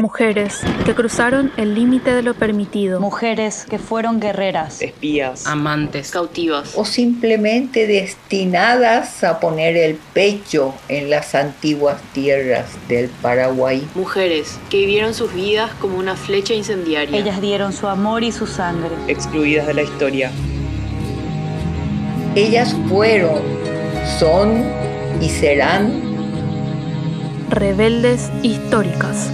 Mujeres 0.00 0.60
que 0.86 0.94
cruzaron 0.94 1.52
el 1.56 1.74
límite 1.74 2.14
de 2.14 2.22
lo 2.22 2.34
permitido. 2.34 3.00
Mujeres 3.00 3.66
que 3.68 3.78
fueron 3.78 4.18
guerreras, 4.18 4.80
espías, 4.80 5.46
amantes, 5.46 6.10
cautivas 6.10 6.72
o 6.76 6.84
simplemente 6.84 7.86
destinadas 7.86 9.22
a 9.24 9.40
poner 9.40 9.76
el 9.76 9.96
pecho 10.14 10.74
en 10.88 11.10
las 11.10 11.34
antiguas 11.34 12.00
tierras 12.14 12.66
del 12.88 13.08
Paraguay. 13.08 13.86
Mujeres 13.94 14.58
que 14.70 14.78
vivieron 14.78 15.12
sus 15.12 15.34
vidas 15.34 15.70
como 15.80 15.98
una 15.98 16.16
flecha 16.16 16.54
incendiaria. 16.54 17.18
Ellas 17.18 17.40
dieron 17.40 17.72
su 17.72 17.86
amor 17.86 18.22
y 18.22 18.32
su 18.32 18.46
sangre. 18.46 18.90
Excluidas 19.06 19.66
de 19.66 19.74
la 19.74 19.82
historia. 19.82 20.30
Ellas 22.34 22.74
fueron, 22.88 23.42
son 24.18 24.64
y 25.20 25.28
serán 25.28 26.10
rebeldes 27.50 28.30
históricas. 28.42 29.30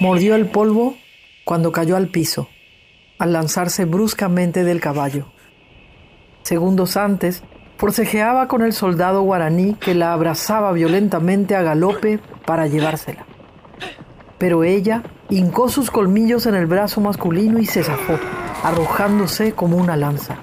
Mordió 0.00 0.36
el 0.36 0.46
polvo 0.46 0.94
cuando 1.44 1.72
cayó 1.72 1.96
al 1.96 2.06
piso, 2.06 2.48
al 3.18 3.32
lanzarse 3.32 3.84
bruscamente 3.84 4.62
del 4.62 4.80
caballo. 4.80 5.26
Segundos 6.42 6.96
antes, 6.96 7.42
forcejeaba 7.78 8.46
con 8.46 8.62
el 8.62 8.72
soldado 8.72 9.22
guaraní 9.22 9.74
que 9.74 9.96
la 9.96 10.12
abrazaba 10.12 10.70
violentamente 10.70 11.56
a 11.56 11.62
galope 11.62 12.20
para 12.46 12.68
llevársela. 12.68 13.26
Pero 14.38 14.62
ella 14.62 15.02
hincó 15.30 15.68
sus 15.68 15.90
colmillos 15.90 16.46
en 16.46 16.54
el 16.54 16.66
brazo 16.66 17.00
masculino 17.00 17.58
y 17.58 17.66
se 17.66 17.82
zafó, 17.82 18.20
arrojándose 18.62 19.50
como 19.52 19.78
una 19.78 19.96
lanza. 19.96 20.36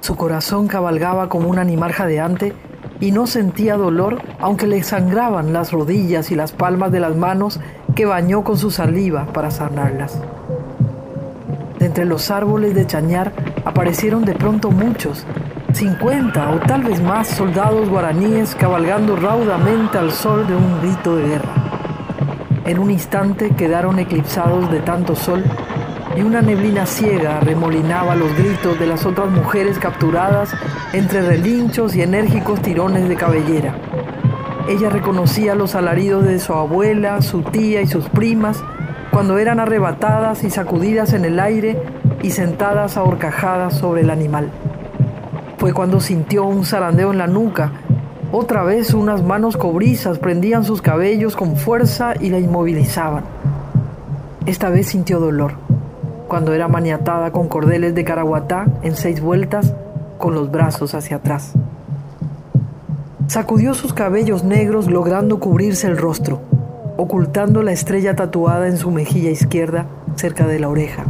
Su 0.00 0.16
corazón 0.16 0.68
cabalgaba 0.68 1.30
como 1.30 1.48
un 1.48 1.58
animal 1.58 1.92
jadeante 1.92 2.52
y 3.00 3.12
no 3.12 3.26
sentía 3.26 3.76
dolor 3.78 4.20
aunque 4.38 4.66
le 4.66 4.82
sangraban 4.82 5.54
las 5.54 5.72
rodillas 5.72 6.30
y 6.30 6.34
las 6.34 6.52
palmas 6.52 6.92
de 6.92 7.00
las 7.00 7.16
manos 7.16 7.58
que 7.94 8.06
bañó 8.06 8.44
con 8.44 8.56
su 8.56 8.70
saliva 8.70 9.26
para 9.26 9.50
sanarlas. 9.50 10.20
De 11.78 11.86
entre 11.86 12.04
los 12.04 12.30
árboles 12.30 12.74
de 12.74 12.86
Chañar 12.86 13.32
aparecieron 13.64 14.24
de 14.24 14.34
pronto 14.34 14.70
muchos, 14.70 15.24
cincuenta 15.72 16.50
o 16.50 16.58
tal 16.60 16.82
vez 16.82 17.00
más 17.02 17.28
soldados 17.28 17.88
guaraníes 17.88 18.54
cabalgando 18.54 19.16
raudamente 19.16 19.98
al 19.98 20.12
sol 20.12 20.46
de 20.46 20.54
un 20.54 20.80
grito 20.80 21.16
de 21.16 21.28
guerra. 21.28 21.54
En 22.66 22.78
un 22.78 22.90
instante 22.90 23.50
quedaron 23.50 23.98
eclipsados 23.98 24.70
de 24.70 24.80
tanto 24.80 25.16
sol 25.16 25.42
y 26.16 26.22
una 26.22 26.42
neblina 26.42 26.86
ciega 26.86 27.40
remolinaba 27.40 28.14
los 28.14 28.36
gritos 28.36 28.78
de 28.78 28.86
las 28.86 29.06
otras 29.06 29.30
mujeres 29.30 29.78
capturadas 29.78 30.50
entre 30.92 31.22
relinchos 31.22 31.94
y 31.96 32.02
enérgicos 32.02 32.60
tirones 32.60 33.08
de 33.08 33.16
cabellera. 33.16 33.74
Ella 34.70 34.88
reconocía 34.88 35.56
los 35.56 35.74
alaridos 35.74 36.24
de 36.24 36.38
su 36.38 36.52
abuela, 36.52 37.22
su 37.22 37.42
tía 37.42 37.82
y 37.82 37.88
sus 37.88 38.08
primas 38.08 38.62
cuando 39.10 39.36
eran 39.38 39.58
arrebatadas 39.58 40.44
y 40.44 40.50
sacudidas 40.50 41.12
en 41.12 41.24
el 41.24 41.40
aire 41.40 41.76
y 42.22 42.30
sentadas 42.30 42.96
ahorcajadas 42.96 43.74
sobre 43.74 44.02
el 44.02 44.10
animal. 44.10 44.52
Fue 45.58 45.72
cuando 45.72 45.98
sintió 45.98 46.44
un 46.44 46.64
zarandeo 46.64 47.10
en 47.10 47.18
la 47.18 47.26
nuca. 47.26 47.72
Otra 48.30 48.62
vez 48.62 48.94
unas 48.94 49.24
manos 49.24 49.56
cobrizas 49.56 50.20
prendían 50.20 50.62
sus 50.62 50.80
cabellos 50.80 51.34
con 51.34 51.56
fuerza 51.56 52.14
y 52.20 52.30
la 52.30 52.38
inmovilizaban. 52.38 53.24
Esta 54.46 54.70
vez 54.70 54.86
sintió 54.86 55.18
dolor, 55.18 55.54
cuando 56.28 56.54
era 56.54 56.68
maniatada 56.68 57.32
con 57.32 57.48
cordeles 57.48 57.96
de 57.96 58.04
caraguatá 58.04 58.66
en 58.82 58.94
seis 58.94 59.20
vueltas 59.20 59.74
con 60.16 60.32
los 60.36 60.52
brazos 60.52 60.94
hacia 60.94 61.16
atrás. 61.16 61.56
Sacudió 63.30 63.74
sus 63.74 63.92
cabellos 63.92 64.42
negros 64.42 64.90
logrando 64.90 65.38
cubrirse 65.38 65.86
el 65.86 65.96
rostro, 65.96 66.40
ocultando 66.96 67.62
la 67.62 67.70
estrella 67.70 68.16
tatuada 68.16 68.66
en 68.66 68.76
su 68.76 68.90
mejilla 68.90 69.30
izquierda 69.30 69.86
cerca 70.16 70.48
de 70.48 70.58
la 70.58 70.68
oreja. 70.68 71.04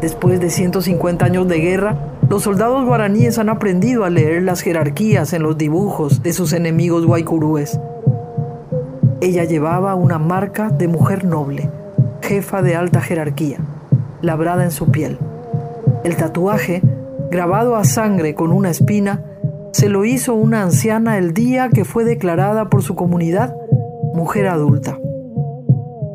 Después 0.00 0.40
de 0.40 0.48
150 0.48 1.22
años 1.22 1.46
de 1.46 1.58
guerra, 1.58 1.94
los 2.30 2.44
soldados 2.44 2.86
guaraníes 2.86 3.36
han 3.36 3.50
aprendido 3.50 4.04
a 4.06 4.08
leer 4.08 4.44
las 4.44 4.62
jerarquías 4.62 5.34
en 5.34 5.42
los 5.42 5.58
dibujos 5.58 6.22
de 6.22 6.32
sus 6.32 6.54
enemigos 6.54 7.04
guaycurúes. 7.04 7.78
Ella 9.20 9.44
llevaba 9.44 9.94
una 9.96 10.18
marca 10.18 10.70
de 10.70 10.88
mujer 10.88 11.26
noble, 11.26 11.68
jefa 12.22 12.62
de 12.62 12.76
alta 12.76 13.02
jerarquía, 13.02 13.58
labrada 14.22 14.64
en 14.64 14.70
su 14.70 14.90
piel. 14.90 15.18
El 16.02 16.16
tatuaje, 16.16 16.80
grabado 17.30 17.76
a 17.76 17.84
sangre 17.84 18.34
con 18.34 18.52
una 18.52 18.70
espina, 18.70 19.20
se 19.72 19.88
lo 19.88 20.04
hizo 20.04 20.34
una 20.34 20.62
anciana 20.62 21.18
el 21.18 21.32
día 21.32 21.68
que 21.68 21.84
fue 21.84 22.04
declarada 22.04 22.68
por 22.70 22.82
su 22.82 22.94
comunidad 22.94 23.54
mujer 24.14 24.48
adulta. 24.48 24.98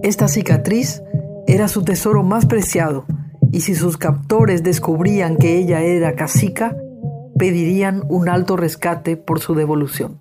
Esta 0.03 0.27
cicatriz 0.27 1.01
era 1.47 1.67
su 1.67 1.83
tesoro 1.83 2.23
más 2.23 2.45
preciado 2.45 3.05
y 3.51 3.61
si 3.61 3.75
sus 3.75 3.97
captores 3.97 4.63
descubrían 4.63 5.37
que 5.37 5.57
ella 5.57 5.81
era 5.81 6.15
cacica, 6.15 6.75
pedirían 7.37 8.03
un 8.09 8.29
alto 8.29 8.57
rescate 8.57 9.17
por 9.17 9.39
su 9.39 9.55
devolución. 9.55 10.19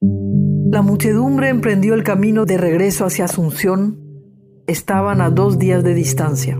La 0.00 0.82
muchedumbre 0.82 1.48
emprendió 1.48 1.94
el 1.94 2.02
camino 2.02 2.44
de 2.44 2.56
regreso 2.56 3.04
hacia 3.04 3.26
Asunción. 3.26 3.98
Estaban 4.66 5.20
a 5.20 5.30
dos 5.30 5.58
días 5.58 5.84
de 5.84 5.94
distancia. 5.94 6.58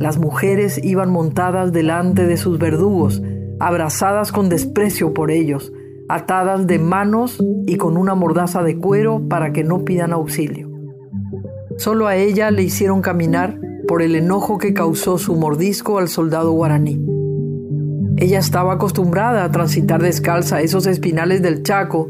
Las 0.00 0.16
mujeres 0.16 0.80
iban 0.82 1.10
montadas 1.10 1.74
delante 1.74 2.26
de 2.26 2.38
sus 2.38 2.58
verdugos, 2.58 3.22
abrazadas 3.58 4.32
con 4.32 4.48
desprecio 4.48 5.12
por 5.12 5.30
ellos, 5.30 5.74
atadas 6.08 6.66
de 6.66 6.78
manos 6.78 7.38
y 7.66 7.76
con 7.76 7.98
una 7.98 8.14
mordaza 8.14 8.62
de 8.62 8.78
cuero 8.78 9.28
para 9.28 9.52
que 9.52 9.62
no 9.62 9.84
pidan 9.84 10.14
auxilio. 10.14 10.70
Solo 11.76 12.06
a 12.06 12.16
ella 12.16 12.50
le 12.50 12.62
hicieron 12.62 13.02
caminar 13.02 13.60
por 13.86 14.00
el 14.00 14.14
enojo 14.16 14.56
que 14.56 14.72
causó 14.72 15.18
su 15.18 15.36
mordisco 15.36 15.98
al 15.98 16.08
soldado 16.08 16.52
guaraní. 16.52 16.98
Ella 18.16 18.38
estaba 18.38 18.72
acostumbrada 18.72 19.44
a 19.44 19.50
transitar 19.50 20.00
descalza 20.00 20.62
esos 20.62 20.86
espinales 20.86 21.42
del 21.42 21.62
Chaco, 21.62 22.08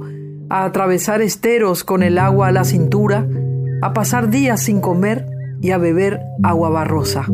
a 0.49 0.65
atravesar 0.65 1.22
esteros 1.22 1.83
con 1.83 2.05
el 2.05 2.19
agua 2.19 2.47
a 2.47 2.53
la 2.53 2.62
cintura, 2.62 3.27
a 3.83 3.93
pasar 3.95 4.31
días 4.31 4.62
sin 4.62 4.81
comer 4.81 5.27
y 5.61 5.72
a 5.72 5.78
beber 5.78 6.21
agua 6.45 6.71
barrosa. 6.71 7.27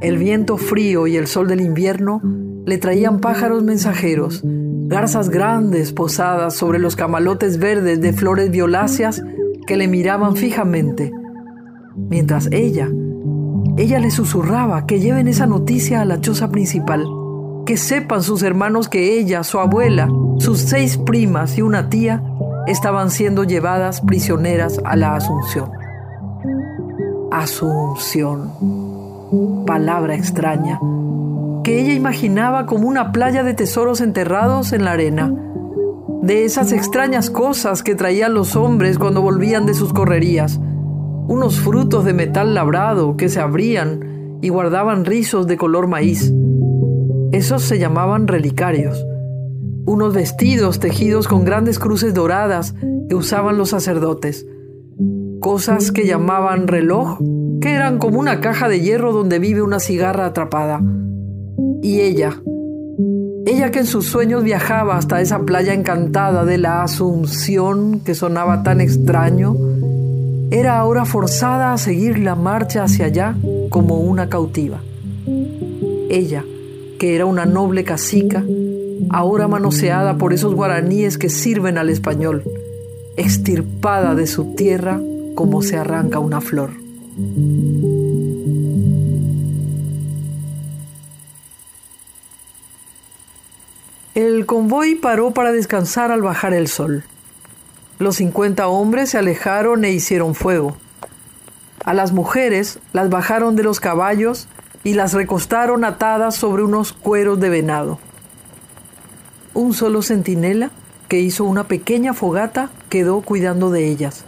El 0.00 0.18
viento 0.18 0.58
frío 0.58 1.06
y 1.06 1.16
el 1.16 1.26
sol 1.26 1.48
del 1.48 1.62
invierno 1.62 2.20
le 2.66 2.76
traían 2.76 3.20
pájaros 3.20 3.62
mensajeros, 3.62 4.42
garzas 4.44 5.30
grandes 5.30 5.92
posadas 5.92 6.54
sobre 6.54 6.78
los 6.78 6.96
camalotes 6.96 7.58
verdes 7.58 8.02
de 8.02 8.12
flores 8.12 8.50
violáceas 8.50 9.22
que 9.66 9.76
le 9.76 9.88
miraban 9.88 10.36
fijamente, 10.36 11.12
mientras 11.96 12.48
ella, 12.52 12.90
ella 13.78 13.98
le 13.98 14.10
susurraba 14.10 14.86
que 14.86 15.00
lleven 15.00 15.28
esa 15.28 15.46
noticia 15.46 16.02
a 16.02 16.04
la 16.04 16.20
choza 16.20 16.50
principal, 16.50 17.06
que 17.64 17.78
sepan 17.78 18.22
sus 18.22 18.42
hermanos 18.42 18.90
que 18.90 19.18
ella, 19.18 19.44
su 19.44 19.58
abuela, 19.58 20.10
sus 20.38 20.58
seis 20.60 20.98
primas 20.98 21.56
y 21.56 21.62
una 21.62 21.88
tía 21.88 22.22
estaban 22.66 23.10
siendo 23.10 23.44
llevadas 23.44 24.02
prisioneras 24.02 24.78
a 24.84 24.94
la 24.94 25.16
Asunción. 25.16 25.70
Asunción 27.30 28.85
palabra 29.66 30.14
extraña, 30.14 30.78
que 31.64 31.80
ella 31.80 31.92
imaginaba 31.92 32.66
como 32.66 32.88
una 32.88 33.12
playa 33.12 33.42
de 33.42 33.54
tesoros 33.54 34.00
enterrados 34.00 34.72
en 34.72 34.84
la 34.84 34.92
arena, 34.92 35.34
de 36.22 36.44
esas 36.44 36.72
extrañas 36.72 37.30
cosas 37.30 37.82
que 37.82 37.94
traían 37.94 38.34
los 38.34 38.56
hombres 38.56 38.98
cuando 38.98 39.22
volvían 39.22 39.66
de 39.66 39.74
sus 39.74 39.92
correrías, 39.92 40.60
unos 41.28 41.58
frutos 41.58 42.04
de 42.04 42.12
metal 42.12 42.54
labrado 42.54 43.16
que 43.16 43.28
se 43.28 43.40
abrían 43.40 44.38
y 44.42 44.48
guardaban 44.48 45.04
rizos 45.04 45.46
de 45.46 45.56
color 45.56 45.88
maíz. 45.88 46.32
Esos 47.32 47.62
se 47.62 47.78
llamaban 47.78 48.28
relicarios, 48.28 49.04
unos 49.86 50.14
vestidos 50.14 50.80
tejidos 50.80 51.28
con 51.28 51.44
grandes 51.44 51.78
cruces 51.78 52.14
doradas 52.14 52.74
que 53.08 53.14
usaban 53.14 53.56
los 53.58 53.70
sacerdotes, 53.70 54.46
cosas 55.46 55.92
que 55.92 56.08
llamaban 56.08 56.66
reloj 56.66 57.20
que 57.60 57.72
eran 57.72 57.98
como 57.98 58.18
una 58.18 58.40
caja 58.40 58.68
de 58.68 58.80
hierro 58.80 59.12
donde 59.12 59.38
vive 59.38 59.62
una 59.62 59.78
cigarra 59.78 60.26
atrapada. 60.26 60.80
Y 61.84 62.00
ella, 62.00 62.42
ella 63.46 63.70
que 63.70 63.78
en 63.78 63.86
sus 63.86 64.06
sueños 64.06 64.42
viajaba 64.42 64.96
hasta 64.96 65.20
esa 65.20 65.38
playa 65.38 65.72
encantada 65.72 66.44
de 66.44 66.58
la 66.58 66.82
Asunción 66.82 68.00
que 68.00 68.16
sonaba 68.16 68.64
tan 68.64 68.80
extraño, 68.80 69.54
era 70.50 70.80
ahora 70.80 71.04
forzada 71.04 71.72
a 71.72 71.78
seguir 71.78 72.18
la 72.18 72.34
marcha 72.34 72.82
hacia 72.82 73.04
allá 73.04 73.36
como 73.70 74.00
una 74.00 74.28
cautiva. 74.28 74.80
Ella, 76.10 76.44
que 76.98 77.14
era 77.14 77.24
una 77.24 77.46
noble 77.46 77.84
cacica, 77.84 78.42
ahora 79.10 79.46
manoseada 79.46 80.18
por 80.18 80.32
esos 80.32 80.56
guaraníes 80.56 81.18
que 81.18 81.30
sirven 81.30 81.78
al 81.78 81.88
español, 81.88 82.42
extirpada 83.16 84.16
de 84.16 84.26
su 84.26 84.56
tierra 84.56 85.00
como 85.36 85.62
se 85.62 85.76
arranca 85.76 86.18
una 86.18 86.40
flor. 86.40 86.70
El 94.16 94.46
convoy 94.46 94.96
paró 94.96 95.32
para 95.32 95.52
descansar 95.52 96.10
al 96.10 96.22
bajar 96.22 96.54
el 96.54 96.66
sol. 96.66 97.04
Los 97.98 98.16
50 98.16 98.66
hombres 98.66 99.10
se 99.10 99.18
alejaron 99.18 99.84
e 99.84 99.92
hicieron 99.92 100.34
fuego. 100.34 100.76
A 101.84 101.94
las 101.94 102.12
mujeres 102.12 102.80
las 102.92 103.08
bajaron 103.08 103.56
de 103.56 103.62
los 103.62 103.78
caballos 103.78 104.48
y 104.84 104.94
las 104.94 105.12
recostaron 105.12 105.84
atadas 105.84 106.34
sobre 106.34 106.62
unos 106.62 106.92
cueros 106.92 107.40
de 107.40 107.48
venado. 107.48 107.98
Un 109.54 109.72
solo 109.72 110.02
centinela, 110.02 110.70
que 111.08 111.20
hizo 111.20 111.44
una 111.44 111.64
pequeña 111.64 112.12
fogata, 112.12 112.70
quedó 112.88 113.20
cuidando 113.20 113.70
de 113.70 113.88
ellas. 113.88 114.25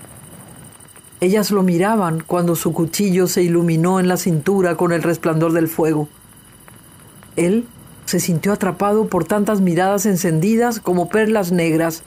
Ellas 1.21 1.51
lo 1.51 1.63
miraban 1.63 2.23
cuando 2.25 2.55
su 2.55 2.73
cuchillo 2.73 3.27
se 3.27 3.43
iluminó 3.43 3.99
en 3.99 4.07
la 4.07 4.17
cintura 4.17 4.77
con 4.77 4.93
el 4.93 5.03
resplandor 5.03 5.53
del 5.53 5.67
fuego. 5.67 6.09
Él 7.35 7.67
se 8.05 8.21
sintió 8.21 8.53
atrapado 8.53 9.09
por 9.09 9.25
tantas 9.25 9.61
miradas 9.61 10.07
encendidas 10.07 10.81
como 10.81 11.09
perlas 11.09 11.53
negras, 11.53 12.05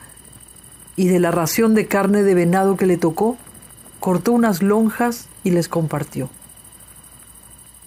y 0.96 1.08
de 1.08 1.20
la 1.20 1.32
ración 1.32 1.74
de 1.74 1.88
carne 1.88 2.24
de 2.24 2.36
venado 2.36 2.76
que 2.76 2.86
le 2.86 2.98
tocó, 2.98 3.38
cortó 4.00 4.32
unas 4.32 4.62
lonjas 4.62 5.28
y 5.44 5.52
les 5.52 5.68
compartió. 5.68 6.30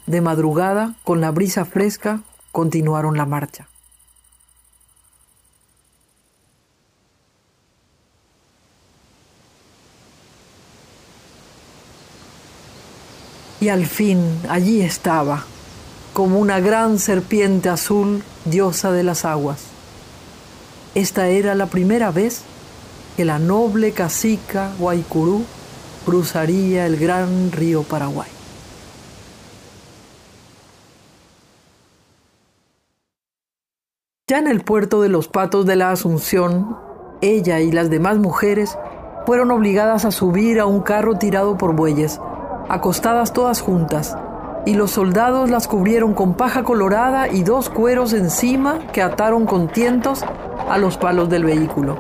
De 0.07 0.21
madrugada, 0.21 0.95
con 1.05 1.21
la 1.21 1.31
brisa 1.31 1.65
fresca, 1.65 2.21
continuaron 2.53 3.17
la 3.17 3.27
marcha. 3.27 3.69
Y 13.65 13.71
al 13.71 13.87
fin 13.87 14.21
allí 14.51 14.83
estaba, 14.83 15.43
como 16.13 16.39
una 16.39 16.61
gran 16.61 16.99
serpiente 16.99 17.71
azul, 17.71 18.23
diosa 18.45 18.93
de 18.93 19.03
las 19.03 19.25
aguas. 19.25 19.63
Esta 20.95 21.29
era 21.29 21.55
la 21.55 21.65
primera 21.65 22.11
vez 22.11 22.43
que 23.17 23.25
la 23.25 23.39
noble 23.39 23.93
cacica 23.93 24.71
Guaycurú 24.79 25.47
cruzaría 26.05 26.85
el 26.85 26.99
gran 26.99 27.53
río 27.53 27.85
Paraguay. 27.85 28.29
Ya 34.29 34.41
en 34.41 34.49
el 34.49 34.61
puerto 34.61 35.01
de 35.01 35.09
los 35.09 35.29
Patos 35.29 35.65
de 35.65 35.77
la 35.77 35.91
Asunción, 35.91 36.77
ella 37.23 37.61
y 37.61 37.73
las 37.73 37.89
demás 37.89 38.19
mujeres 38.19 38.77
fueron 39.25 39.51
obligadas 39.51 40.05
a 40.05 40.11
subir 40.11 40.61
a 40.61 40.67
un 40.67 40.83
carro 40.83 41.15
tirado 41.15 41.57
por 41.57 41.75
bueyes, 41.75 42.21
acostadas 42.69 43.33
todas 43.33 43.61
juntas, 43.61 44.17
y 44.67 44.75
los 44.75 44.93
soldados 44.93 45.51
las 45.51 45.69
cubrieron 45.69 46.15
con 46.15 46.35
paja 46.35 46.63
colorada 46.63 47.29
y 47.29 47.43
dos 47.43 47.69
cueros 47.69 48.13
encima 48.13 48.79
que 48.93 49.03
ataron 49.03 49.47
con 49.47 49.69
tientos 49.69 50.25
a 50.69 50.79
los 50.79 50.97
palos 50.97 51.29
del 51.29 51.45
vehículo. 51.45 51.97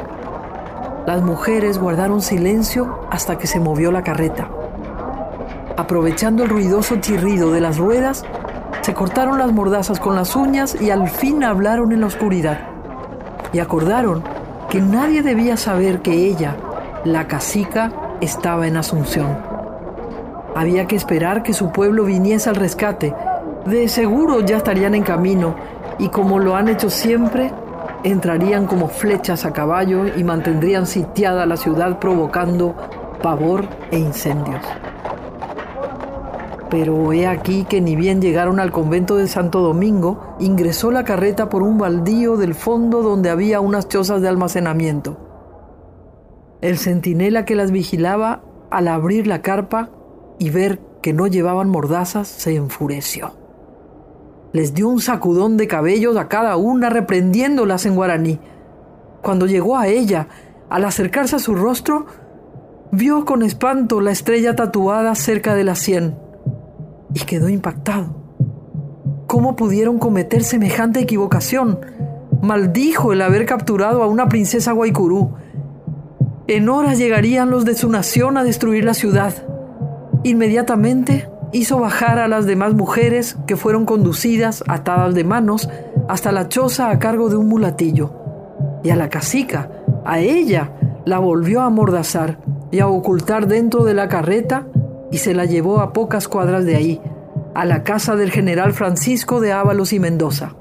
Las 1.07 1.23
mujeres 1.23 1.79
guardaron 1.79 2.23
silencio 2.23 3.01
hasta 3.11 3.37
que 3.37 3.47
se 3.47 3.61
movió 3.61 3.93
la 3.93 4.03
carreta. 4.03 4.49
Aprovechando 5.77 6.45
el 6.45 6.49
ruidoso 6.49 6.97
chirrido 6.97 7.53
de 7.53 7.61
las 7.61 7.77
ruedas, 7.77 8.25
se 8.81 8.95
cortaron 8.95 9.39
las 9.39 9.53
mordazas 9.53 10.01
con 10.01 10.15
las 10.15 10.35
uñas 10.35 10.81
y 10.81 10.91
al 10.91 11.09
fin 11.09 11.45
hablaron 11.45 11.93
en 11.93 12.01
la 12.01 12.07
oscuridad. 12.07 12.61
Y 13.53 13.59
acordaron 13.59 14.23
que 14.71 14.81
nadie 14.81 15.23
debía 15.23 15.57
saber 15.57 16.01
que 16.01 16.13
ella, 16.13 16.57
la 17.05 17.29
cacica, 17.29 17.93
estaba 18.21 18.67
en 18.67 18.77
Asunción. 18.77 19.54
Había 20.55 20.87
que 20.87 20.97
esperar 20.97 21.43
que 21.43 21.53
su 21.53 21.73
pueblo 21.73 22.05
viniese 22.05 22.49
al 22.49 22.57
rescate. 22.57 23.15
De 23.67 23.89
seguro 23.89 24.41
ya 24.41 24.59
estarían 24.59 24.95
en 24.95 25.03
camino 25.03 25.57
y 25.99 26.09
como 26.09 26.39
lo 26.39 26.55
han 26.55 26.69
hecho 26.69 26.91
siempre, 26.91 27.51
entrarían 28.05 28.67
como 28.67 28.89
flechas 28.89 29.45
a 29.45 29.53
caballo 29.53 30.07
y 30.17 30.23
mantendrían 30.23 30.87
sitiada 30.87 31.47
la 31.47 31.57
ciudad 31.57 31.99
provocando 31.99 32.75
pavor 33.23 33.67
e 33.91 33.99
incendios. 33.99 34.63
Pero 36.71 37.13
he 37.13 37.27
aquí 37.27 37.65
que 37.65 37.81
ni 37.81 37.97
bien 37.97 38.21
llegaron 38.21 38.61
al 38.61 38.73
convento 38.73 39.17
de 39.17 39.29
Santo 39.29 39.61
Domingo, 39.61 40.37
ingresó 40.41 40.91
la 40.91 41.05
carreta 41.05 41.49
por 41.49 41.63
un 41.63 41.79
baldío 41.79 42.37
del 42.37 42.55
fondo 42.55 43.03
donde 43.03 43.31
había 43.31 43.61
unas 43.61 43.89
chozas 43.89 44.21
de 44.21 44.29
almacenamiento. 44.29 45.17
El 46.61 46.79
centinela 46.79 47.45
que 47.45 47.55
las 47.55 47.71
vigilaba, 47.71 48.43
al 48.71 48.89
abrir 48.89 49.27
la 49.27 49.41
carpa, 49.41 49.91
y 50.39 50.51
ver 50.51 50.81
que 51.03 51.13
no 51.13 51.27
llevaban 51.27 51.69
mordazas, 51.69 52.29
se 52.29 52.57
enfureció. 52.57 53.33
Les 54.53 54.73
dio 54.73 54.89
un 54.89 55.01
sacudón 55.01 55.57
de 55.57 55.67
cabellos 55.67 56.17
a 56.17 56.29
cada 56.29 56.57
una, 56.57 56.89
reprendiéndolas 56.89 57.87
en 57.87 57.97
guaraní. 57.97 58.39
Cuando 59.23 59.47
llegó 59.47 59.77
a 59.77 59.89
ella, 59.89 60.29
al 60.71 60.85
acercarse 60.85 61.37
a 61.37 61.41
su 61.41 61.55
rostro, 61.55 62.07
vio 62.93 63.25
con 63.25 63.43
espanto 63.43 64.01
la 64.01 64.13
estrella 64.13 64.55
tatuada 64.55 65.15
cerca 65.15 65.55
de 65.55 65.65
la 65.65 65.75
sien 65.75 66.17
y 67.13 67.21
quedó 67.21 67.49
impactado. 67.49 68.15
¿Cómo 69.27 69.57
pudieron 69.57 69.99
cometer 69.99 70.45
semejante 70.45 71.01
equivocación? 71.01 71.81
Maldijo 72.41 73.13
el 73.13 73.23
haber 73.23 73.47
capturado 73.47 74.03
a 74.03 74.07
una 74.07 74.29
princesa 74.29 74.73
Guaycurú. 74.73 75.33
En 76.47 76.69
horas 76.69 76.99
llegarían 76.99 77.51
los 77.51 77.65
de 77.65 77.75
su 77.75 77.89
nación 77.89 78.37
a 78.37 78.45
destruir 78.45 78.85
la 78.85 78.95
ciudad. 78.95 79.35
Inmediatamente 80.25 81.29
hizo 81.53 81.79
bajar 81.79 82.19
a 82.19 82.29
las 82.29 82.47
demás 82.47 82.73
mujeres 82.75 83.37
que 83.47 83.57
fueron 83.57 83.85
conducidas 83.85 84.65
atadas 84.67 85.15
de 85.15 85.23
manos 85.23 85.69
hasta 86.09 86.33
la 86.33 86.49
choza 86.49 86.91
a 86.91 86.99
cargo 86.99 87.29
de 87.29 87.37
un 87.37 87.47
mulatillo. 87.47 88.11
Y 88.83 88.89
a 88.89 88.97
la 88.97 89.11
cacica, 89.11 89.71
a 90.05 90.21
ella, 90.21 90.73
la 91.05 91.19
volvió 91.19 91.61
a 91.61 91.67
amordazar 91.67 92.39
y 92.71 92.81
a 92.81 92.89
ocultar 92.89 93.47
dentro 93.47 93.85
de 93.85 93.93
la 93.93 94.09
carreta 94.09 94.67
y 95.13 95.19
se 95.19 95.35
la 95.35 95.45
llevó 95.45 95.81
a 95.81 95.93
pocas 95.93 96.27
cuadras 96.27 96.65
de 96.65 96.77
ahí, 96.77 97.01
a 97.55 97.67
la 97.67 97.85
casa 97.85 98.17
del 98.17 98.31
general 98.31 98.73
Francisco 98.73 99.41
de 99.41 99.53
Ábalos 99.53 99.93
y 99.93 100.01
Mendoza. 100.01 100.55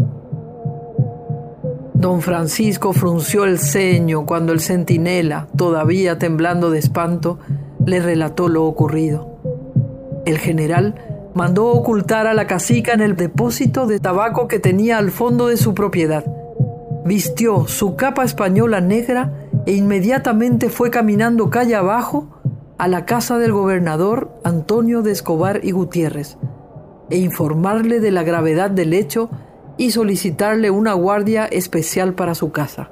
Don 1.94 2.21
Francisco 2.21 2.92
frunció 2.92 3.45
el 3.45 3.59
ceño 3.59 4.25
cuando 4.25 4.51
el 4.51 4.59
centinela, 4.59 5.48
todavía 5.56 6.19
temblando 6.19 6.69
de 6.69 6.80
espanto, 6.80 7.39
le 7.86 8.01
relató 8.01 8.50
lo 8.50 8.66
ocurrido. 8.66 9.32
El 10.25 10.37
general 10.37 10.95
mandó 11.33 11.68
ocultar 11.68 12.27
a 12.27 12.33
la 12.33 12.47
cacica 12.47 12.94
en 12.94 13.01
el 13.01 13.15
depósito 13.15 13.87
de 13.87 13.99
tabaco 13.99 14.47
que 14.47 14.59
tenía 14.59 14.97
al 14.97 15.11
fondo 15.11 15.47
de 15.47 15.57
su 15.57 15.73
propiedad. 15.73 16.25
Vistió 17.06 17.68
su 17.68 17.95
capa 17.95 18.23
española 18.23 18.80
negra 18.80 19.33
e 19.65 19.73
inmediatamente 19.73 20.69
fue 20.69 20.89
caminando 20.89 21.49
calle 21.49 21.75
abajo 21.75 22.42
a 22.77 22.87
la 22.87 23.06
casa 23.06 23.37
del 23.37 23.51
gobernador 23.51 24.31
Antonio 24.44 25.01
de 25.01 25.11
Escobar 25.11 25.59
y 25.63 25.71
Gutiérrez 25.71 26.37
e 27.09 27.18
informarle 27.18 27.99
de 27.99 28.11
la 28.11 28.23
gravedad 28.23 28.71
del 28.71 28.94
hecho 28.94 29.30
y 29.77 29.92
solicitarle 29.92 30.71
una 30.71 30.94
guardia 30.94 31.45
especial 31.45 32.13
para 32.13 32.35
su 32.35 32.51
casa. 32.51 32.89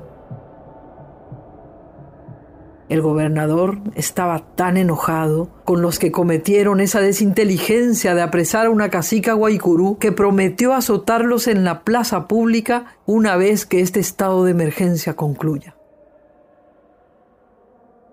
El 2.91 3.01
gobernador 3.01 3.77
estaba 3.95 4.39
tan 4.57 4.75
enojado 4.75 5.47
con 5.63 5.81
los 5.81 5.97
que 5.97 6.11
cometieron 6.11 6.81
esa 6.81 6.99
desinteligencia 6.99 8.13
de 8.15 8.21
apresar 8.21 8.65
a 8.65 8.69
una 8.69 8.89
cacica 8.89 9.31
guaycurú 9.31 9.97
que 9.97 10.11
prometió 10.11 10.73
azotarlos 10.73 11.47
en 11.47 11.63
la 11.63 11.85
plaza 11.85 12.27
pública 12.27 12.97
una 13.05 13.37
vez 13.37 13.65
que 13.65 13.79
este 13.79 14.01
estado 14.01 14.43
de 14.43 14.51
emergencia 14.51 15.13
concluya. 15.13 15.77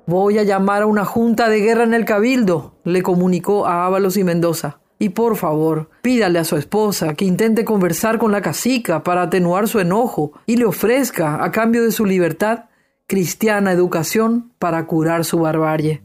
Voy 0.07 0.39
a 0.39 0.45
llamar 0.45 0.83
a 0.83 0.87
una 0.87 1.05
junta 1.05 1.49
de 1.49 1.59
guerra 1.59 1.83
en 1.83 1.93
el 1.93 2.05
cabildo, 2.05 2.77
le 2.85 3.03
comunicó 3.03 3.67
a 3.67 3.85
Ábalos 3.85 4.17
y 4.17 4.23
Mendoza. 4.23 4.79
Y 5.01 5.09
por 5.09 5.37
favor, 5.37 5.91
pídale 6.03 6.39
a 6.39 6.45
su 6.45 6.57
esposa 6.57 7.15
que 7.15 7.25
intente 7.25 7.65
conversar 7.65 8.19
con 8.19 8.31
la 8.31 8.43
cacica 8.43 9.03
para 9.03 9.23
atenuar 9.23 9.67
su 9.67 9.81
enojo 9.81 10.35
y 10.47 10.55
le 10.55 10.67
ofrezca, 10.67 11.43
a 11.43 11.51
cambio 11.51 11.83
de 11.83 11.91
su 11.91 12.05
libertad, 12.05 12.67
cristiana 13.11 13.73
educación 13.73 14.53
para 14.59 14.87
curar 14.87 15.25
su 15.25 15.39
barbarie. 15.39 16.03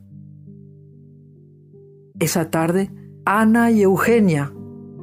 Esa 2.17 2.49
tarde, 2.49 2.91
Ana 3.25 3.71
y 3.71 3.81
Eugenia, 3.81 4.53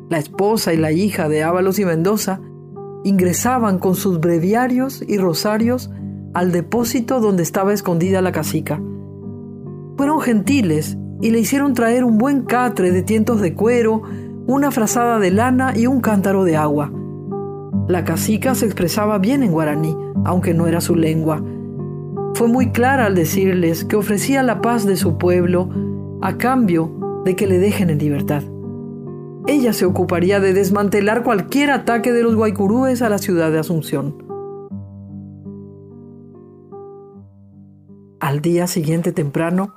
la 0.09 0.17
esposa 0.17 0.73
y 0.73 0.79
la 0.79 0.93
hija 0.93 1.29
de 1.29 1.43
Ábalos 1.43 1.79
y 1.79 1.85
Mendoza, 1.85 2.41
ingresaban 3.05 3.79
con 3.79 3.97
sus 3.97 4.19
breviarios 4.19 5.05
y 5.07 5.19
rosarios 5.19 5.91
al 6.33 6.53
depósito 6.53 7.21
donde 7.21 7.43
estaba 7.43 7.75
escondida 7.75 8.23
la 8.23 8.33
casica. 8.33 8.81
Fueron 9.99 10.23
gentiles 10.23 10.97
y 11.21 11.29
le 11.29 11.41
hicieron 11.41 11.75
traer 11.75 12.05
un 12.05 12.17
buen 12.17 12.45
catre 12.45 12.93
de 12.93 13.03
tientos 13.03 13.43
de 13.43 13.53
cuero, 13.53 14.05
una 14.47 14.71
frazada 14.71 15.19
de 15.19 15.33
lana 15.33 15.77
y 15.77 15.87
un 15.87 16.01
cántaro 16.01 16.45
de 16.45 16.57
agua. 16.57 16.91
La 17.89 18.05
casica 18.05 18.55
se 18.55 18.65
expresaba 18.65 19.19
bien 19.19 19.43
en 19.43 19.53
guaraní, 19.53 19.95
aunque 20.25 20.55
no 20.55 20.67
era 20.67 20.81
su 20.81 20.97
lengua, 20.97 21.43
fue 22.35 22.49
muy 22.49 22.71
clara 22.71 23.07
al 23.07 23.15
decirles 23.15 23.85
que 23.85 23.97
ofrecía 23.97 24.43
la 24.43 24.61
paz 24.61 24.87
de 24.87 24.97
su 24.97 25.19
pueblo 25.19 25.69
a 26.23 26.37
cambio 26.37 27.23
de 27.25 27.37
que 27.37 27.47
le 27.47 27.59
dejen 27.59 27.91
en 27.91 27.99
libertad. 27.99 28.43
Ella 29.47 29.73
se 29.73 29.85
ocuparía 29.85 30.39
de 30.39 30.53
desmantelar 30.53 31.23
cualquier 31.23 31.71
ataque 31.71 32.13
de 32.13 32.23
los 32.23 32.37
guaycurúes 32.37 33.03
a 33.03 33.09
la 33.09 33.19
ciudad 33.19 33.51
de 33.51 33.59
Asunción. 33.59 34.23
Al 38.21 38.43
día 38.43 38.67
siguiente 38.67 39.13
temprano, 39.13 39.75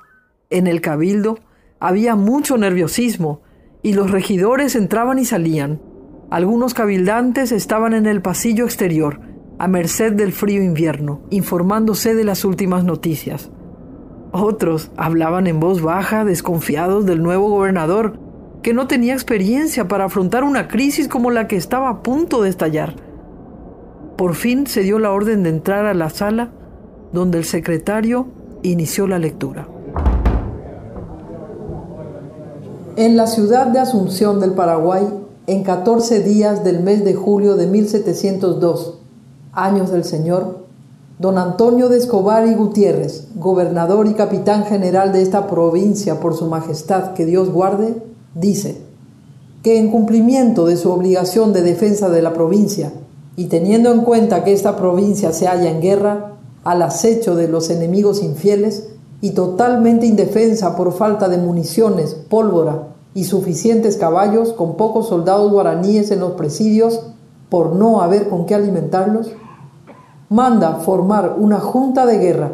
en 0.50 0.66
el 0.66 0.80
cabildo, 0.80 1.38
había 1.80 2.14
mucho 2.14 2.56
nerviosismo 2.56 3.40
y 3.82 3.94
los 3.94 4.10
regidores 4.10 4.76
entraban 4.76 5.18
y 5.18 5.24
salían. 5.24 5.80
Algunos 6.30 6.74
cabildantes 6.74 7.52
estaban 7.52 7.94
en 7.94 8.06
el 8.06 8.22
pasillo 8.22 8.64
exterior, 8.64 9.20
a 9.58 9.68
merced 9.68 10.12
del 10.12 10.32
frío 10.32 10.62
invierno, 10.62 11.20
informándose 11.30 12.14
de 12.14 12.24
las 12.24 12.44
últimas 12.44 12.84
noticias. 12.84 13.50
Otros 14.32 14.90
hablaban 14.96 15.46
en 15.46 15.60
voz 15.60 15.80
baja, 15.80 16.24
desconfiados 16.24 17.06
del 17.06 17.22
nuevo 17.22 17.48
gobernador, 17.48 18.18
que 18.62 18.74
no 18.74 18.86
tenía 18.86 19.12
experiencia 19.12 19.86
para 19.86 20.06
afrontar 20.06 20.42
una 20.42 20.68
crisis 20.68 21.06
como 21.06 21.30
la 21.30 21.46
que 21.46 21.56
estaba 21.56 21.88
a 21.88 22.02
punto 22.02 22.42
de 22.42 22.50
estallar. 22.50 22.96
Por 24.16 24.34
fin 24.34 24.66
se 24.66 24.80
dio 24.80 24.98
la 24.98 25.12
orden 25.12 25.42
de 25.42 25.50
entrar 25.50 25.86
a 25.86 25.94
la 25.94 26.10
sala 26.10 26.50
donde 27.12 27.38
el 27.38 27.44
secretario 27.44 28.26
inició 28.62 29.06
la 29.06 29.18
lectura. 29.18 29.68
En 32.96 33.16
la 33.16 33.26
ciudad 33.26 33.66
de 33.66 33.80
Asunción 33.80 34.40
del 34.40 34.52
Paraguay, 34.52 35.02
en 35.46 35.62
14 35.62 36.20
días 36.20 36.64
del 36.64 36.80
mes 36.80 37.04
de 37.04 37.14
julio 37.14 37.56
de 37.56 37.66
1702, 37.66 39.03
años 39.54 39.90
del 39.90 40.04
Señor, 40.04 40.64
don 41.18 41.38
Antonio 41.38 41.88
de 41.88 41.98
Escobar 41.98 42.46
y 42.46 42.54
Gutiérrez, 42.54 43.28
gobernador 43.36 44.06
y 44.08 44.14
capitán 44.14 44.64
general 44.64 45.12
de 45.12 45.22
esta 45.22 45.46
provincia 45.46 46.20
por 46.20 46.34
su 46.34 46.46
majestad 46.46 47.12
que 47.14 47.24
Dios 47.24 47.50
guarde, 47.50 47.94
dice 48.34 48.82
que 49.62 49.78
en 49.78 49.90
cumplimiento 49.90 50.66
de 50.66 50.76
su 50.76 50.90
obligación 50.90 51.52
de 51.52 51.62
defensa 51.62 52.10
de 52.10 52.20
la 52.20 52.34
provincia 52.34 52.92
y 53.36 53.46
teniendo 53.46 53.92
en 53.92 54.02
cuenta 54.02 54.44
que 54.44 54.52
esta 54.52 54.76
provincia 54.76 55.32
se 55.32 55.46
halla 55.46 55.70
en 55.70 55.80
guerra, 55.80 56.32
al 56.64 56.82
acecho 56.82 57.34
de 57.34 57.48
los 57.48 57.70
enemigos 57.70 58.22
infieles 58.22 58.88
y 59.20 59.30
totalmente 59.30 60.06
indefensa 60.06 60.76
por 60.76 60.92
falta 60.92 61.28
de 61.28 61.38
municiones, 61.38 62.14
pólvora 62.14 62.88
y 63.14 63.24
suficientes 63.24 63.96
caballos 63.96 64.52
con 64.52 64.76
pocos 64.76 65.08
soldados 65.08 65.50
guaraníes 65.50 66.10
en 66.10 66.20
los 66.20 66.32
presidios 66.32 67.00
por 67.48 67.74
no 67.74 68.02
haber 68.02 68.28
con 68.28 68.46
qué 68.46 68.54
alimentarlos, 68.54 69.30
manda 70.28 70.76
formar 70.76 71.36
una 71.38 71.60
junta 71.60 72.06
de 72.06 72.18
guerra 72.18 72.50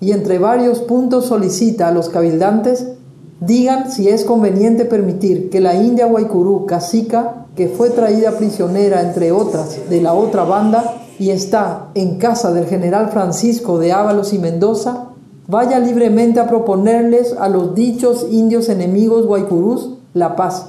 y 0.00 0.12
entre 0.12 0.38
varios 0.38 0.80
puntos 0.80 1.26
solicita 1.26 1.88
a 1.88 1.92
los 1.92 2.08
cabildantes 2.08 2.86
digan 3.40 3.90
si 3.90 4.08
es 4.08 4.24
conveniente 4.24 4.84
permitir 4.84 5.50
que 5.50 5.60
la 5.60 5.74
India 5.74 6.06
Guaycurú 6.06 6.66
cacica, 6.66 7.46
que 7.56 7.68
fue 7.68 7.90
traída 7.90 8.32
prisionera 8.32 9.00
entre 9.02 9.32
otras 9.32 9.88
de 9.88 10.00
la 10.00 10.14
otra 10.14 10.44
banda 10.44 10.96
y 11.18 11.30
está 11.30 11.88
en 11.94 12.18
casa 12.18 12.52
del 12.52 12.66
general 12.66 13.10
Francisco 13.10 13.78
de 13.78 13.92
Ábalos 13.92 14.32
y 14.32 14.38
Mendoza, 14.38 15.08
vaya 15.48 15.78
libremente 15.78 16.40
a 16.40 16.48
proponerles 16.48 17.34
a 17.38 17.48
los 17.48 17.74
dichos 17.74 18.26
indios 18.30 18.68
enemigos 18.68 19.26
guaycurús 19.26 19.96
la 20.14 20.36
paz, 20.36 20.66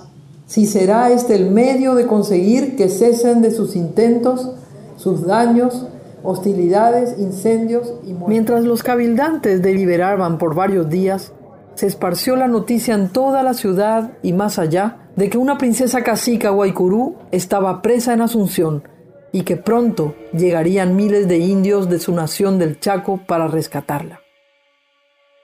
si 0.48 0.66
será 0.66 1.12
este 1.12 1.36
el 1.36 1.50
medio 1.52 1.96
de 1.96 2.08
conseguir 2.08 2.76
que 2.76 2.90
cesen 2.90 3.42
de 3.42 3.52
sus 3.52 3.76
intentos, 3.76 4.52
sus 4.98 5.26
daños, 5.26 5.86
hostilidades, 6.24 7.18
incendios 7.18 7.94
y 8.04 8.14
Mientras 8.14 8.64
los 8.64 8.84
cabildantes 8.84 9.62
deliberaban 9.62 10.38
por 10.38 10.56
varios 10.56 10.90
días, 10.90 11.34
se 11.76 11.88
esparció 11.88 12.36
la 12.36 12.48
noticia 12.48 12.94
en 12.94 13.10
toda 13.10 13.44
la 13.44 13.54
ciudad 13.54 14.12
y 14.22 14.34
más 14.34 14.60
allá 14.60 15.10
de 15.16 15.30
que 15.30 15.38
una 15.38 15.58
princesa 15.58 16.04
cacica 16.04 16.50
guaycurú 16.50 17.16
estaba 17.32 17.82
presa 17.82 18.14
en 18.14 18.22
Asunción 18.22 18.84
y 19.32 19.44
que 19.44 19.58
pronto 19.58 20.16
llegarían 20.34 20.96
miles 20.96 21.28
de 21.28 21.38
indios 21.40 21.90
de 21.90 22.00
su 22.00 22.14
nación 22.14 22.60
del 22.60 22.80
Chaco 22.80 23.22
para 23.26 23.48
rescatarla. 23.48 24.22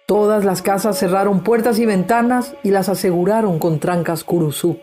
Todas 0.05 0.45
las 0.45 0.61
casas 0.61 0.97
cerraron 0.97 1.43
puertas 1.43 1.79
y 1.79 1.85
ventanas 1.85 2.55
y 2.63 2.71
las 2.71 2.87
aseguraron 2.87 3.59
con 3.59 3.79
trancas 3.79 4.23
curuzú. 4.23 4.77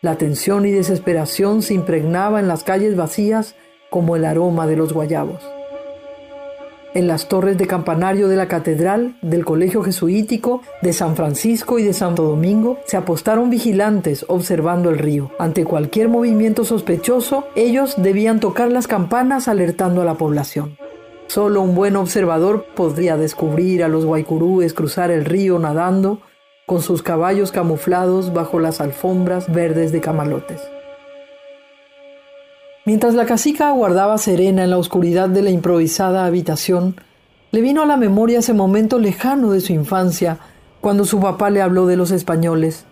La 0.00 0.16
tensión 0.16 0.66
y 0.66 0.70
desesperación 0.70 1.62
se 1.62 1.74
impregnaba 1.74 2.40
en 2.40 2.48
las 2.48 2.64
calles 2.64 2.96
vacías 2.96 3.54
como 3.94 4.16
el 4.16 4.24
aroma 4.24 4.66
de 4.66 4.74
los 4.74 4.92
guayabos. 4.92 5.40
En 6.94 7.06
las 7.06 7.28
torres 7.28 7.56
de 7.58 7.68
campanario 7.68 8.26
de 8.26 8.34
la 8.34 8.48
catedral, 8.48 9.14
del 9.22 9.44
colegio 9.44 9.84
jesuítico, 9.84 10.62
de 10.82 10.92
San 10.92 11.14
Francisco 11.14 11.78
y 11.78 11.84
de 11.84 11.92
Santo 11.92 12.24
Domingo, 12.24 12.80
se 12.86 12.96
apostaron 12.96 13.50
vigilantes 13.50 14.24
observando 14.26 14.90
el 14.90 14.98
río. 14.98 15.30
Ante 15.38 15.64
cualquier 15.64 16.08
movimiento 16.08 16.64
sospechoso, 16.64 17.44
ellos 17.54 17.94
debían 17.96 18.40
tocar 18.40 18.72
las 18.72 18.88
campanas 18.88 19.46
alertando 19.46 20.02
a 20.02 20.04
la 20.04 20.14
población. 20.14 20.76
Solo 21.28 21.62
un 21.62 21.76
buen 21.76 21.94
observador 21.94 22.66
podría 22.74 23.16
descubrir 23.16 23.84
a 23.84 23.88
los 23.88 24.04
guaycurúes 24.04 24.74
cruzar 24.74 25.12
el 25.12 25.24
río 25.24 25.60
nadando 25.60 26.18
con 26.66 26.82
sus 26.82 27.04
caballos 27.04 27.52
camuflados 27.52 28.32
bajo 28.32 28.58
las 28.58 28.80
alfombras 28.80 29.52
verdes 29.52 29.92
de 29.92 30.00
camalotes. 30.00 30.73
Mientras 32.86 33.14
la 33.14 33.24
casica 33.24 33.68
aguardaba 33.68 34.18
serena 34.18 34.62
en 34.62 34.68
la 34.68 34.76
oscuridad 34.76 35.30
de 35.30 35.40
la 35.40 35.48
improvisada 35.48 36.26
habitación, 36.26 36.96
le 37.50 37.62
vino 37.62 37.80
a 37.80 37.86
la 37.86 37.96
memoria 37.96 38.40
ese 38.40 38.52
momento 38.52 38.98
lejano 38.98 39.52
de 39.52 39.62
su 39.62 39.72
infancia, 39.72 40.36
cuando 40.82 41.06
su 41.06 41.18
papá 41.18 41.48
le 41.48 41.62
habló 41.62 41.86
de 41.86 41.96
los 41.96 42.10
españoles. 42.10 42.84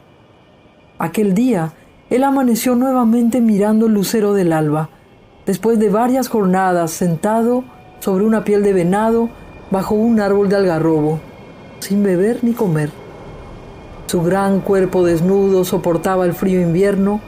Aquel 0.99 1.35
día, 1.35 1.75
él 2.09 2.25
amaneció 2.25 2.75
nuevamente 2.75 3.43
mirando 3.43 3.85
el 3.85 3.93
lucero 3.93 4.33
del 4.33 4.55
alba, 4.55 4.89
después 5.45 5.79
de 5.79 5.91
varias 5.91 6.29
jornadas 6.29 6.91
sentado 6.91 7.63
sobre 8.01 8.25
una 8.25 8.45
piel 8.45 8.63
de 8.63 8.73
venado 8.73 9.29
bajo 9.71 9.95
un 9.95 10.21
árbol 10.21 10.49
de 10.49 10.57
algarrobo, 10.57 11.21
sin 11.81 12.03
beber 12.03 12.43
ni 12.43 12.55
comer. 12.55 12.91
Su 14.07 14.23
gran 14.23 14.61
cuerpo 14.61 15.05
desnudo 15.05 15.67
soportaba 15.67 16.25
el 16.25 16.33
frío 16.33 16.63
invierno, 16.63 17.21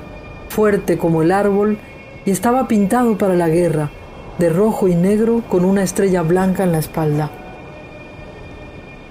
fuerte 0.49 0.97
como 0.97 1.21
el 1.21 1.31
árbol, 1.31 1.79
y 2.27 2.31
estaba 2.31 2.69
pintado 2.69 3.19
para 3.19 3.35
la 3.35 3.49
guerra, 3.49 3.91
de 4.39 4.49
rojo 4.49 4.89
y 4.89 4.95
negro 4.95 5.43
con 5.49 5.65
una 5.65 5.83
estrella 5.83 6.23
blanca 6.23 6.65
en 6.65 6.73
la 6.73 6.79
espalda. 6.79 7.31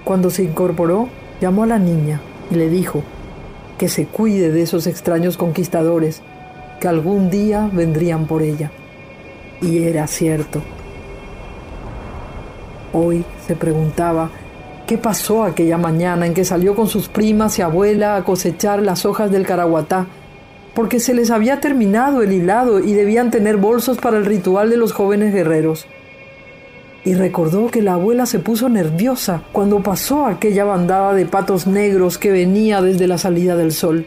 Cuando 0.04 0.30
se 0.30 0.44
incorporó, 0.44 1.08
llamó 1.40 1.62
a 1.62 1.66
la 1.66 1.78
niña 1.78 2.20
y 2.50 2.56
le 2.56 2.68
dijo 2.68 3.02
que 3.78 3.88
se 3.88 4.06
cuide 4.06 4.50
de 4.50 4.62
esos 4.62 4.86
extraños 4.86 5.36
conquistadores, 5.36 6.22
que 6.80 6.88
algún 6.88 7.30
día 7.30 7.70
vendrían 7.72 8.26
por 8.26 8.42
ella. 8.42 8.70
Y 9.62 9.84
era 9.84 10.06
cierto. 10.06 10.60
Hoy 12.92 13.24
se 13.46 13.56
preguntaba 13.56 14.30
qué 14.86 14.98
pasó 14.98 15.44
aquella 15.44 15.78
mañana 15.78 16.26
en 16.26 16.34
que 16.34 16.44
salió 16.44 16.74
con 16.74 16.86
sus 16.86 17.08
primas 17.08 17.58
y 17.58 17.62
abuela 17.62 18.16
a 18.16 18.24
cosechar 18.24 18.82
las 18.82 19.06
hojas 19.06 19.30
del 19.30 19.46
caraguatá 19.46 20.06
porque 20.74 21.00
se 21.00 21.14
les 21.14 21.30
había 21.30 21.60
terminado 21.60 22.22
el 22.22 22.32
hilado 22.32 22.80
y 22.80 22.92
debían 22.94 23.30
tener 23.30 23.56
bolsos 23.56 23.98
para 23.98 24.16
el 24.18 24.24
ritual 24.24 24.70
de 24.70 24.76
los 24.76 24.92
jóvenes 24.92 25.32
guerreros. 25.32 25.86
Y 27.04 27.14
recordó 27.14 27.68
que 27.68 27.82
la 27.82 27.94
abuela 27.94 28.26
se 28.26 28.38
puso 28.38 28.68
nerviosa 28.68 29.42
cuando 29.52 29.82
pasó 29.82 30.26
aquella 30.26 30.64
bandada 30.64 31.14
de 31.14 31.26
patos 31.26 31.66
negros 31.66 32.18
que 32.18 32.32
venía 32.32 32.80
desde 32.80 33.06
la 33.06 33.18
salida 33.18 33.56
del 33.56 33.72
sol. 33.72 34.06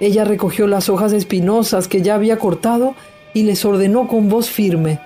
Ella 0.00 0.24
recogió 0.24 0.66
las 0.66 0.88
hojas 0.88 1.12
espinosas 1.12 1.88
que 1.88 2.02
ya 2.02 2.14
había 2.14 2.38
cortado 2.38 2.94
y 3.32 3.44
les 3.44 3.64
ordenó 3.64 4.06
con 4.06 4.28
voz 4.28 4.50
firme, 4.50 5.00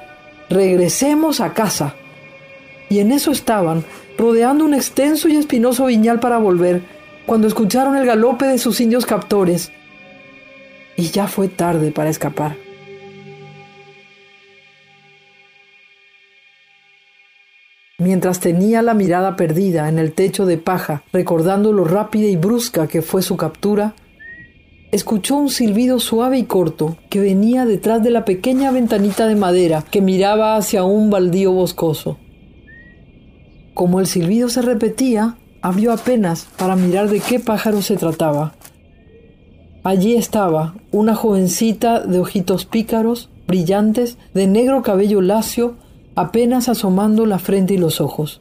regresemos 0.50 1.40
a 1.40 1.54
casa. 1.54 1.94
Y 2.90 2.98
en 2.98 3.12
eso 3.12 3.30
estaban, 3.30 3.84
rodeando 4.16 4.64
un 4.64 4.74
extenso 4.74 5.28
y 5.28 5.36
espinoso 5.36 5.86
viñal 5.86 6.20
para 6.20 6.38
volver, 6.38 6.82
cuando 7.26 7.46
escucharon 7.46 7.96
el 7.96 8.06
galope 8.06 8.46
de 8.46 8.58
sus 8.58 8.80
indios 8.80 9.06
captores, 9.06 9.70
y 10.98 11.10
ya 11.10 11.28
fue 11.28 11.48
tarde 11.48 11.92
para 11.92 12.10
escapar. 12.10 12.56
Mientras 17.98 18.40
tenía 18.40 18.82
la 18.82 18.94
mirada 18.94 19.36
perdida 19.36 19.88
en 19.88 19.98
el 19.98 20.12
techo 20.12 20.44
de 20.44 20.58
paja, 20.58 21.04
recordando 21.12 21.72
lo 21.72 21.84
rápida 21.84 22.26
y 22.26 22.36
brusca 22.36 22.88
que 22.88 23.00
fue 23.00 23.22
su 23.22 23.36
captura, 23.36 23.94
escuchó 24.90 25.36
un 25.36 25.50
silbido 25.50 26.00
suave 26.00 26.38
y 26.38 26.44
corto 26.44 26.96
que 27.10 27.20
venía 27.20 27.64
detrás 27.64 28.02
de 28.02 28.10
la 28.10 28.24
pequeña 28.24 28.72
ventanita 28.72 29.28
de 29.28 29.36
madera 29.36 29.84
que 29.88 30.00
miraba 30.00 30.56
hacia 30.56 30.82
un 30.82 31.10
baldío 31.10 31.52
boscoso. 31.52 32.18
Como 33.72 34.00
el 34.00 34.08
silbido 34.08 34.48
se 34.48 34.62
repetía, 34.62 35.36
abrió 35.62 35.92
apenas 35.92 36.48
para 36.56 36.74
mirar 36.74 37.08
de 37.08 37.20
qué 37.20 37.38
pájaro 37.38 37.82
se 37.82 37.96
trataba. 37.96 38.54
Allí 39.84 40.16
estaba 40.16 40.74
una 40.90 41.14
jovencita 41.14 42.00
de 42.00 42.18
ojitos 42.18 42.66
pícaros, 42.66 43.30
brillantes, 43.46 44.18
de 44.34 44.46
negro 44.46 44.82
cabello 44.82 45.20
lacio, 45.20 45.76
apenas 46.14 46.68
asomando 46.68 47.26
la 47.26 47.38
frente 47.38 47.74
y 47.74 47.78
los 47.78 48.00
ojos. 48.00 48.40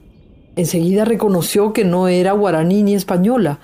Enseguida 0.55 1.05
reconoció 1.05 1.73
que 1.73 1.85
no 1.85 2.07
era 2.07 2.31
guaraní 2.31 2.81
ni 2.83 2.95
española, 2.95 3.59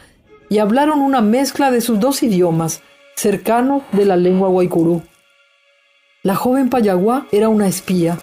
y 0.50 0.60
hablaron 0.60 1.02
una 1.02 1.22
mezcla 1.22 1.72
de 1.72 1.82
sus 1.82 2.00
dos 2.00 2.22
idiomas, 2.22 2.82
cercanos 3.16 3.82
de 3.92 4.06
la 4.06 4.18
lengua 4.18 4.50
guaycurú. 4.50 5.02
La 6.22 6.36
joven 6.36 6.70
Payaguá 6.70 7.26
era 7.32 7.50
una 7.50 7.68
espía, 7.68 8.20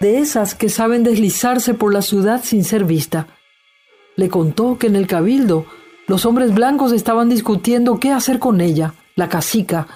de 0.00 0.18
esas 0.18 0.54
que 0.54 0.68
saben 0.68 1.02
deslizarse 1.02 1.74
por 1.74 1.92
la 1.92 2.02
ciudad 2.02 2.42
sin 2.44 2.62
ser 2.64 2.84
vista. 2.84 3.26
Le 4.14 4.28
contó 4.28 4.78
que 4.78 4.86
en 4.86 4.96
el 4.96 5.06
cabildo 5.06 5.66
los 6.08 6.24
hombres 6.24 6.54
blancos 6.54 6.92
estaban 6.92 7.28
discutiendo 7.28 8.00
qué 8.00 8.12
hacer 8.12 8.38
con 8.38 8.60
ella, 8.60 8.94
la 9.14 9.28
cacica, 9.28 9.86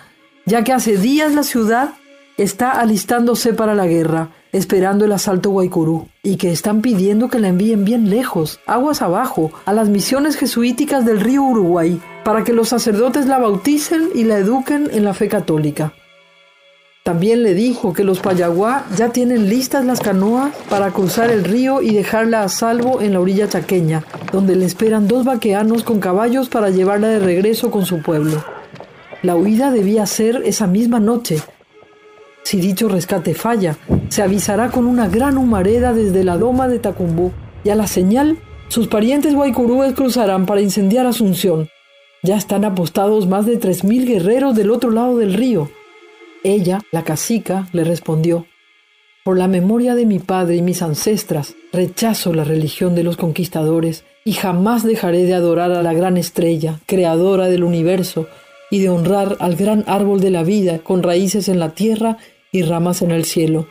ya 0.45 0.63
que 0.63 0.73
hace 0.73 0.99
días 0.99 1.35
la 1.35 1.43
ciudad 1.43 1.95
está 2.37 2.71
alistándose 2.73 3.55
para 3.55 3.75
la 3.75 3.87
guerra, 3.87 4.29
esperando 4.53 5.07
el 5.07 5.13
asalto 5.13 5.51
Guaycurú, 5.51 6.09
y 6.23 6.37
que 6.37 6.53
están 6.53 6.83
pidiendo 6.83 7.29
que 7.29 7.39
la 7.39 7.49
envíen 7.49 7.85
bien 7.85 8.11
lejos, 8.11 8.61
aguas 8.67 9.01
abajo, 9.01 9.53
a 9.65 9.73
las 9.73 9.89
misiones 9.89 10.37
jesuíticas 10.37 11.07
del 11.07 11.21
río 11.21 11.43
Uruguay, 11.43 12.01
para 12.25 12.45
que 12.45 12.53
los 12.53 12.69
sacerdotes 12.69 13.27
la 13.27 13.39
bauticen 13.39 14.11
y 14.15 14.25
la 14.25 14.37
eduquen 14.37 14.91
en 14.93 15.05
la 15.05 15.15
fe 15.15 15.29
católica. 15.29 15.95
También 17.03 17.43
le 17.43 17.55
dijo 17.55 17.93
que 17.93 18.05
los 18.05 18.21
Payaguá 18.21 18.87
ya 18.97 19.09
tienen 19.09 19.49
listas 19.49 19.85
las 19.85 19.99
canoas 19.99 20.55
para 20.71 20.93
cruzar 20.93 21.33
el 21.33 21.43
río 21.43 21.83
y 21.83 21.93
dejarla 21.93 22.45
a 22.45 22.49
salvo 22.49 23.01
en 23.01 23.15
la 23.15 23.21
orilla 23.21 23.49
chaqueña, 23.49 24.05
donde 24.31 24.55
le 24.55 24.67
esperan 24.67 25.09
dos 25.09 25.25
vaqueanos 25.25 25.83
con 25.83 25.99
caballos 25.99 26.49
para 26.49 26.71
llevarla 26.71 27.09
de 27.09 27.19
regreso 27.19 27.73
con 27.73 27.87
su 27.87 28.03
pueblo. 28.03 28.45
La 29.25 29.35
huida 29.35 29.73
debía 29.73 30.07
ser 30.07 30.43
esa 30.45 30.69
misma 30.69 31.01
noche. 31.01 31.41
Si 32.45 32.61
dicho 32.61 32.89
rescate 32.89 33.35
falla, 33.35 33.77
se 34.09 34.23
avisará 34.23 34.71
con 34.71 34.87
una 34.87 35.09
gran 35.09 35.39
humareda 35.39 35.93
desde 35.93 36.23
la 36.23 36.37
loma 36.37 36.69
de 36.69 36.79
Tacumbú 36.79 37.33
y 37.65 37.71
a 37.71 37.75
la 37.75 37.89
señal, 37.89 38.39
sus 38.69 38.87
parientes 38.87 39.35
guaycurúes 39.35 39.95
cruzarán 39.95 40.47
para 40.47 40.61
incendiar 40.61 41.07
Asunción. 41.07 41.69
Ya 42.23 42.37
están 42.37 42.65
apostados 42.65 43.27
más 43.27 43.45
de 43.45 43.57
tres 43.57 43.83
mil 43.83 44.07
guerreros 44.07 44.55
del 44.55 44.71
otro 44.71 44.93
lado 44.93 45.17
del 45.19 45.35
río. 45.35 45.69
Ella, 46.45 46.81
la 46.91 47.05
cacica, 47.05 47.69
le 47.73 47.85
respondió, 47.85 48.47
Por 49.25 49.39
la 49.39 49.47
memoria 49.47 49.95
de 49.95 50.07
mi 50.07 50.19
padre 50.19 50.57
y 50.57 50.63
mis 50.63 50.83
ancestras, 50.83 51.55
rechazo 51.73 52.33
la 52.33 52.43
religión 52.43 52.97
de 52.97 53.05
los 53.05 53.17
conquistadores 53.17 54.05
y 54.25 54.33
jamás 54.33 54.85
dejaré 54.85 55.25
de 55.25 55.35
adorar 55.35 55.71
a 55.71 55.83
la 55.83 55.93
gran 55.93 56.17
estrella, 56.17 56.81
creadora 56.87 57.49
del 57.49 57.63
universo, 57.63 58.27
y 58.73 58.81
de 58.81 58.89
honrar 58.89 59.37
al 59.39 59.55
gran 59.55 59.85
árbol 59.87 60.21
de 60.21 60.31
la 60.31 60.43
vida 60.43 60.79
con 60.79 61.03
raíces 61.03 61.49
en 61.49 61.61
la 61.61 61.75
tierra 61.75 62.17
y 62.51 62.63
ramas 62.63 63.03
en 63.03 63.11
el 63.13 63.25
cielo. 63.25 63.69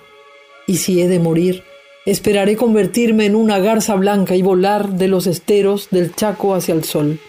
Y 0.67 0.77
si 0.77 1.01
he 1.01 1.07
de 1.07 1.19
morir, 1.19 1.63
esperaré 2.05 2.55
convertirme 2.55 3.25
en 3.25 3.35
una 3.35 3.59
garza 3.59 3.95
blanca 3.95 4.35
y 4.35 4.43
volar 4.43 4.93
de 4.93 5.07
los 5.07 5.27
esteros 5.27 5.89
del 5.89 6.15
Chaco 6.15 6.55
hacia 6.55 6.73
el 6.73 6.83
sol. 6.83 7.19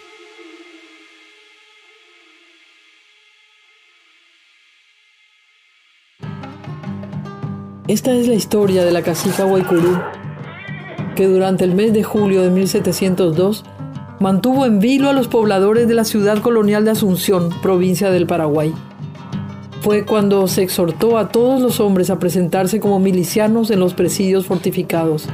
Esta 7.93 8.11
es 8.11 8.27
la 8.27 8.33
historia 8.33 8.83
de 8.83 8.91
la 8.91 9.03
cacica 9.03 9.43
Guaycurú, 9.43 9.99
que 11.15 11.27
durante 11.27 11.63
el 11.63 11.75
mes 11.75 11.93
de 11.93 12.01
julio 12.01 12.41
de 12.41 12.49
1702 12.49 13.63
mantuvo 14.19 14.65
en 14.65 14.79
vilo 14.79 15.11
a 15.11 15.13
los 15.13 15.27
pobladores 15.27 15.87
de 15.87 15.93
la 15.93 16.03
ciudad 16.03 16.39
colonial 16.39 16.85
de 16.85 16.89
Asunción, 16.89 17.51
provincia 17.61 18.09
del 18.09 18.25
Paraguay. 18.25 18.73
Fue 19.81 20.05
cuando 20.05 20.47
se 20.47 20.63
exhortó 20.63 21.19
a 21.19 21.29
todos 21.29 21.61
los 21.61 21.79
hombres 21.79 22.09
a 22.09 22.17
presentarse 22.17 22.79
como 22.79 22.97
milicianos 22.97 23.69
en 23.69 23.79
los 23.79 23.93
presidios 23.93 24.47
fortificados. 24.47 25.27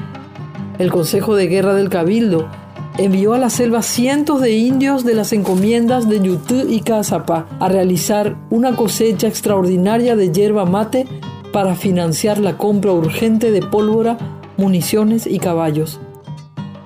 El 0.80 0.92
Consejo 0.92 1.36
de 1.36 1.48
Guerra 1.48 1.74
del 1.76 1.88
Cabildo 1.88 2.50
envió 2.98 3.36
a 3.36 3.38
la 3.38 3.50
selva 3.50 3.84
cientos 3.84 4.42
de 4.42 4.52
indios 4.52 5.06
de 5.06 5.14
las 5.14 5.32
encomiendas 5.32 6.10
de 6.10 6.20
Yutú 6.20 6.68
y 6.68 6.82
Cazapá 6.82 7.48
a 7.62 7.70
realizar 7.70 8.36
una 8.50 8.76
cosecha 8.76 9.28
extraordinaria 9.28 10.18
de 10.18 10.30
hierba 10.34 10.66
mate 10.66 11.08
para 11.52 11.76
financiar 11.76 12.40
la 12.40 12.58
compra 12.58 12.92
urgente 12.92 13.52
de 13.52 13.62
pólvora, 13.62 14.18
municiones 14.58 15.26
y 15.28 15.40
caballos. 15.40 16.00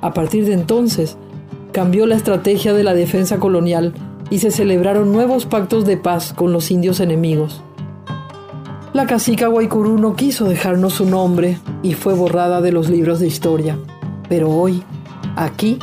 A 0.02 0.14
partir 0.14 0.46
de 0.46 0.54
entonces, 0.54 1.18
cambió 1.72 2.06
la 2.06 2.16
estrategia 2.16 2.74
de 2.74 2.84
la 2.84 2.94
defensa 2.94 3.40
colonial 3.40 3.94
y 4.30 4.40
se 4.40 4.52
celebraron 4.52 5.12
nuevos 5.12 5.46
pactos 5.46 5.86
de 5.86 5.98
paz 5.98 6.34
con 6.34 6.54
los 6.54 6.72
indios 6.72 7.00
enemigos. 7.00 7.62
La 8.94 9.08
cacica 9.08 9.48
Guaycurú 9.48 9.98
no 9.98 10.16
quiso 10.16 10.46
dejarnos 10.46 10.94
su 10.94 11.06
nombre 11.06 11.58
y 11.82 11.94
fue 11.94 12.14
borrada 12.14 12.62
de 12.62 12.72
los 12.72 12.90
libros 12.90 13.20
de 13.20 13.28
historia, 13.28 13.78
pero 14.30 14.50
hoy, 14.50 14.84
aquí, 15.36 15.80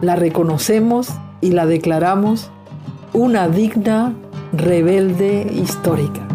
la 0.00 0.16
reconocemos 0.16 1.08
y 1.40 1.52
la 1.52 1.66
declaramos 1.66 2.50
una 3.12 3.48
digna 3.48 4.14
rebelde 4.52 5.46
histórica. 5.54 6.31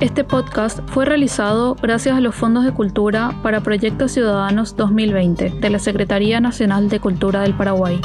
Este 0.00 0.24
podcast 0.24 0.80
fue 0.86 1.04
realizado 1.04 1.74
gracias 1.74 2.16
a 2.16 2.22
los 2.22 2.34
Fondos 2.34 2.64
de 2.64 2.72
Cultura 2.72 3.34
para 3.42 3.60
Proyectos 3.60 4.12
Ciudadanos 4.12 4.74
2020 4.74 5.50
de 5.50 5.70
la 5.70 5.78
Secretaría 5.78 6.40
Nacional 6.40 6.88
de 6.88 7.00
Cultura 7.00 7.42
del 7.42 7.52
Paraguay. 7.54 8.00